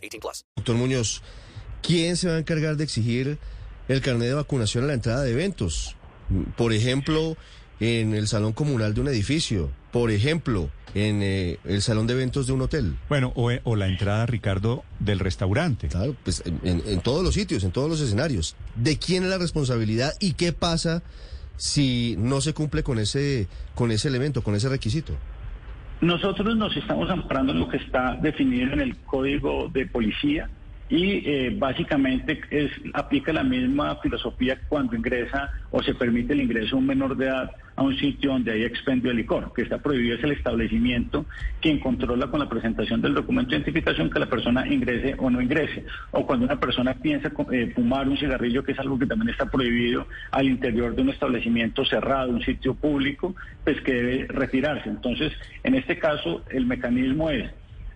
[0.00, 0.44] 18 plus.
[0.56, 1.22] Doctor Muñoz,
[1.82, 3.38] ¿quién se va a encargar de exigir
[3.88, 5.96] el carnet de vacunación a la entrada de eventos?
[6.56, 7.36] Por ejemplo,
[7.80, 9.70] en el salón comunal de un edificio.
[9.90, 12.96] Por ejemplo, en eh, el salón de eventos de un hotel.
[13.08, 15.88] Bueno, o, o la entrada, Ricardo, del restaurante.
[15.88, 18.54] Claro, pues en, en- en todos los sitios, en todos los escenarios.
[18.76, 21.02] ¿De quién es la responsabilidad y qué pasa
[21.56, 25.14] si no se cumple con ese, con ese elemento, con ese requisito?
[26.00, 30.48] Nosotros nos estamos amparando en lo que está definido en el Código de Policía
[30.90, 36.70] y eh, básicamente es, aplica la misma filosofía cuando ingresa o se permite el ingreso
[36.70, 39.78] de un menor de edad a un sitio donde hay expendio de licor, que está
[39.78, 41.24] prohibido es el establecimiento
[41.60, 45.40] quien controla con la presentación del documento de identificación que la persona ingrese o no
[45.40, 49.30] ingrese, o cuando una persona piensa eh, fumar un cigarrillo, que es algo que también
[49.30, 54.88] está prohibido al interior de un establecimiento cerrado, un sitio público, pues que debe retirarse.
[54.88, 55.32] Entonces,
[55.62, 57.50] en este caso, el mecanismo es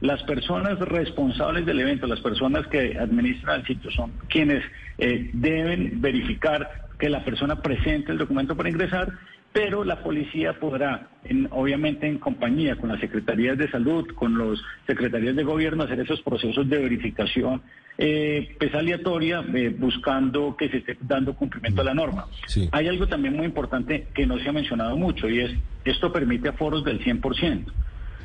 [0.00, 4.62] las personas responsables del evento, las personas que administran el sitio, son quienes
[4.98, 9.08] eh, deben verificar que la persona presente el documento para ingresar,
[9.52, 14.62] pero la policía podrá, en- obviamente en compañía con las secretarías de salud, con los
[14.86, 17.60] secretarías de gobierno, hacer esos procesos de verificación
[18.02, 22.26] eh, pues aleatoria, eh, buscando que se esté dando cumplimiento a la norma.
[22.46, 22.66] Sí.
[22.72, 25.50] Hay algo también muy importante que no se ha mencionado mucho y es,
[25.84, 27.64] esto permite aforos del 100%.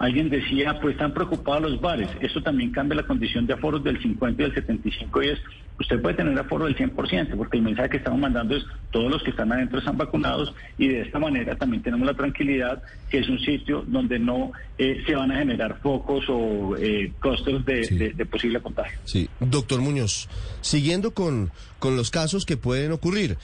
[0.00, 2.08] Alguien decía, pues están preocupados los bares.
[2.22, 5.38] Esto también cambia la condición de aforos del 50 y del 75 y es,
[5.78, 9.22] usted puede tener aforo del 100%, porque el mensaje que estamos mandando es, todos los
[9.22, 13.28] que están adentro están vacunados y de esta manera también tenemos la tranquilidad que es
[13.28, 17.96] un sitio donde no eh, se van a generar focos o eh, costos de, Sí.
[17.98, 18.98] de- de posible contagio.
[19.04, 20.30] Sí, doctor Muñoz,
[20.62, 23.36] siguiendo con, con los casos que pueden ocurrir,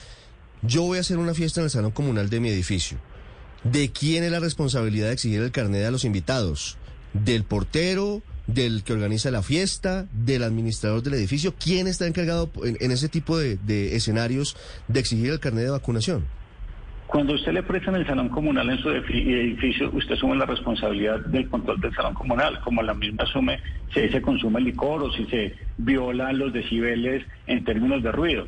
[0.63, 2.97] yo voy a hacer una fiesta en el salón comunal de mi edificio.
[3.63, 6.77] ¿De quién es la responsabilidad de exigir el carnet a los invitados?
[7.13, 8.21] ¿Del portero?
[8.45, 10.07] ¿Del que organiza la fiesta?
[10.13, 11.53] ¿Del administrador del edificio?
[11.61, 13.57] ¿Quién está encargado en, ese tipo de,
[13.95, 14.55] escenarios
[14.87, 16.25] de exigir el carnet de vacunación?
[17.07, 20.45] Cuando usted le presta en el salón comunal en su edifi- edificio, usted asume la
[20.45, 23.59] responsabilidad del control del salón comunal, como la misma asume
[23.93, 28.47] si se consume licor o si se violan los decibeles en términos de ruido.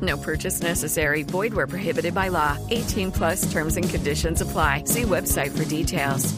[0.00, 1.24] No purchase necessary.
[1.24, 2.56] Void where prohibited by law.
[2.70, 4.84] 18 plus terms and conditions apply.
[4.84, 6.32] See website for details.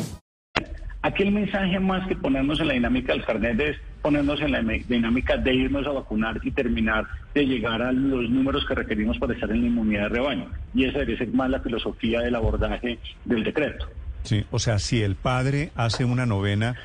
[1.04, 4.60] Aquí el mensaje más que ponernos en la dinámica del carnet es ponernos en la
[4.60, 9.34] dinámica de irnos a vacunar y terminar de llegar a los números que requerimos para
[9.34, 10.46] estar en la inmunidad de rebaño.
[10.72, 13.88] Y esa debería ser más la filosofía del abordaje del decreto.
[14.22, 16.76] Sí, o sea, si el padre hace una novena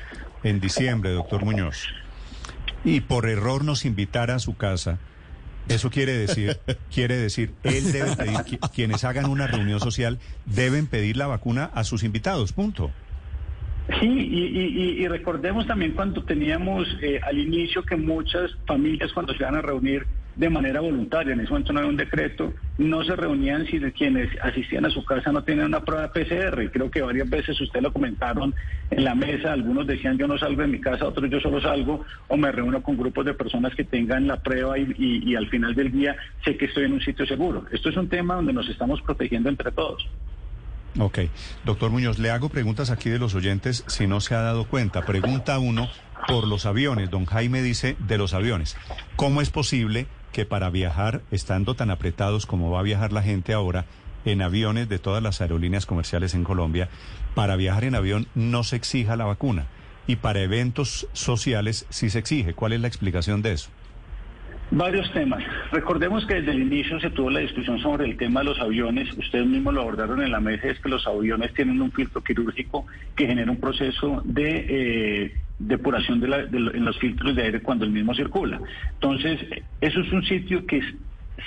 [0.42, 1.86] en diciembre, doctor Muñoz,
[2.84, 4.98] y por error nos invitara a su casa,
[5.68, 6.56] eso quiere decir,
[6.94, 11.70] quiere decir, él debe pedir, qui- quienes hagan una reunión social deben pedir la vacuna
[11.74, 12.90] a sus invitados, punto.
[14.00, 14.68] Sí, y, y-
[14.98, 19.54] y- y recordemos también cuando teníamos eh, al inicio que muchas familias cuando se iban
[19.56, 20.06] a reunir
[20.38, 24.30] de manera voluntaria, en ese momento no había un decreto, no se reunían si quienes
[24.40, 26.70] asistían a su casa no tenían una prueba PCR.
[26.72, 28.54] Creo que varias veces usted lo comentaron
[28.90, 32.04] en la mesa, algunos decían yo no salgo de mi casa, otros yo solo salgo
[32.28, 35.48] o me reúno con grupos de personas que tengan la prueba y, y- y al
[35.48, 36.14] final del día
[36.44, 37.64] sé que estoy en un sitio seguro.
[37.72, 40.06] Esto es un tema donde nos estamos protegiendo entre todos.
[41.00, 41.18] Ok.
[41.64, 45.02] Doctor Muñoz, le hago preguntas aquí de los oyentes si no se ha dado cuenta.
[45.04, 45.88] Pregunta uno
[46.26, 47.10] por los aviones.
[47.10, 48.76] Don Jaime dice de los aviones.
[49.16, 53.52] ¿Cómo es posible que para viajar, estando tan apretados como va a viajar la gente
[53.52, 53.86] ahora,
[54.24, 56.88] en aviones de todas las aerolíneas comerciales en Colombia,
[57.34, 59.66] para viajar en avión no se exija la vacuna?
[60.06, 62.54] Y para eventos sociales sí se exige.
[62.54, 63.70] ¿Cuál es la explicación de eso?
[64.70, 65.42] Varios temas.
[65.72, 69.10] Recordemos que desde el inicio se tuvo la discusión sobre el tema de los aviones.
[69.16, 72.86] Ustedes mismos lo abordaron en la mesa, es que los aviones tienen un filtro quirúrgico
[73.16, 77.62] que genera un proceso de eh, depuración de la- de en los filtros de aire
[77.62, 78.60] cuando el mismo circula.
[78.94, 79.40] Entonces,
[79.80, 80.84] eso es un sitio que es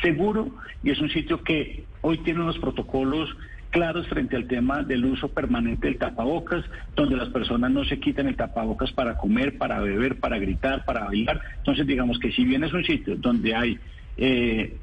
[0.02, 3.30] seguro y es un sitio que hoy tiene unos protocolos
[3.72, 6.64] claros frente al tema del uso permanente del tapabocas,
[6.96, 11.06] donde las personas no se quitan el tapabocas para comer, para beber, para gritar, para
[11.06, 11.42] bailar.
[11.58, 13.80] Entonces, digamos que si bien es un sitio donde hay
[14.18, 14.78] eh,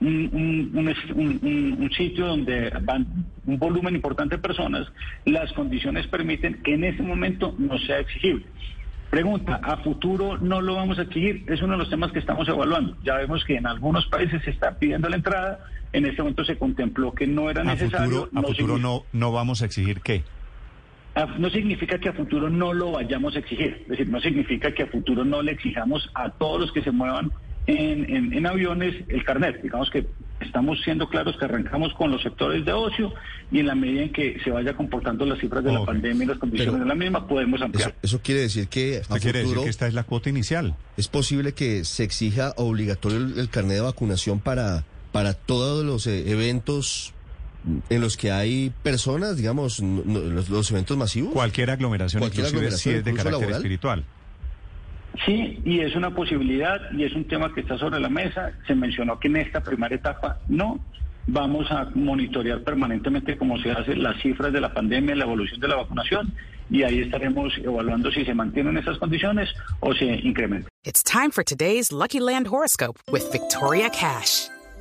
[0.00, 3.06] un, un- sitio donde van
[3.44, 4.86] un volumen importante de personas,
[5.24, 8.44] las condiciones permiten que en ese momento no sea exigible.
[9.10, 11.44] Pregunta, ¿a futuro no lo vamos a exigir?
[11.48, 12.96] Es uno de los temas que estamos evaluando.
[13.02, 16.56] Ya vemos que en algunos países se está pidiendo la entrada, en este momento se
[16.58, 18.24] contempló que no era A necesario.
[18.26, 20.22] futuro, a futuro significa- no, no vamos a exigir qué.
[21.14, 23.78] a- no significa que a futuro no lo vayamos a exigir.
[23.82, 26.90] Es decir, no significa que a futuro no le exijamos a todos los que se
[26.92, 27.32] muevan
[27.66, 29.60] en, en- en aviones el carnet.
[29.62, 30.06] Digamos que
[30.40, 33.12] estamos siendo claros que arrancamos con los sectores de ocio
[33.50, 36.26] y en la medida en que se vaya comportando las cifras de la pandemia y
[36.28, 37.88] las condiciones Pero de la misma, podemos ampliar.
[37.90, 40.76] Eso, eso quiere decir que a decir futuro que esta es la cuota inicial.
[40.96, 44.84] es posible que se exija obligatorio el, el carnet de vacunación para,
[45.18, 47.12] para todos los eh, eventos
[47.90, 51.32] en los que hay personas, digamos, no- los, los eventos masivos.
[51.32, 53.56] Cualquier aglomeración, Cualquier inclusive si aglomeración, es de carácter laboral.
[53.56, 54.04] espiritual.
[55.26, 58.52] Sí, y es una posibilidad y es un tema que está sobre la mesa.
[58.68, 60.78] Se mencionó que en esta primera etapa no.
[61.26, 65.66] Vamos a monitorear permanentemente cómo se hacen las cifras de la pandemia, la evolución de
[65.68, 66.32] la vacunación
[66.70, 69.48] y ahí estaremos evaluando si se mantienen esas condiciones
[69.80, 70.68] o se incrementan.
[70.86, 74.48] It's time for today's Lucky Land horoscope with Victoria Cash.